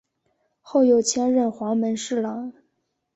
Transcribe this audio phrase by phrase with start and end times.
[0.63, 2.51] 后又迁任黄门侍郎。